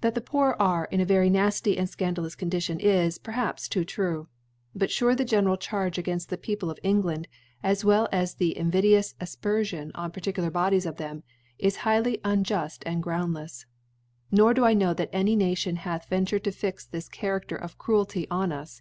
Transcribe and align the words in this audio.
That 0.00 0.14
the 0.14 0.20
Poor 0.20 0.54
ire 0.60 0.84
in 0.92 1.00
a 1.00 1.04
very 1.04 1.28
nafty 1.28 1.76
and 1.76 1.88
fcandalous 1.88 2.38
Condirion 2.38 2.78
is, 2.78 3.18
perhaps, 3.18 3.68
too 3.68 3.84
true; 3.84 4.28
but 4.76 4.90
fure 4.92 5.16
the 5.16 5.24
general 5.24 5.56
Charge 5.56 5.96
againft 5.96 6.28
the 6.28 6.38
Peo 6.38 6.54
ple 6.58 6.70
of 6.70 6.78
England^ 6.84 7.26
as 7.60 7.84
well 7.84 8.08
as 8.12 8.34
the 8.36 8.56
invidious 8.56 9.16
Afperfion 9.20 9.90
on 9.96 10.12
particular 10.12 10.52
Bodies 10.52 10.86
of 10.86 10.98
them, 10.98 11.24
is 11.58 11.78
highly 11.78 12.18
unjuft 12.18 12.84
and 12.86 13.02
groundlefs. 13.02 13.64
Nor 14.30 14.54
do 14.54 14.62
1 14.62 14.78
know 14.78 14.94
chat 14.94 15.10
any 15.12 15.34
Nation 15.34 15.76
hath 15.82 16.08
ventured 16.08 16.44
to 16.44 16.52
fix 16.52 16.86
this 16.86 17.08
Charafter 17.08 17.60
of 17.60 17.76
Cruelty 17.76 18.28
on 18.30 18.52
us. 18.52 18.80